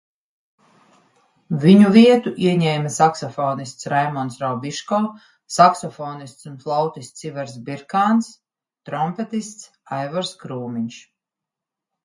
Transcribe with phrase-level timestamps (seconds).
[1.63, 4.99] Viņu vietu ieņēma saksofonists Raimonds Raubiško,
[5.57, 8.31] saksofonists un flautists Ivars Birkāns,
[8.91, 9.69] trompetists
[9.99, 10.99] Aivars Krūmiņš.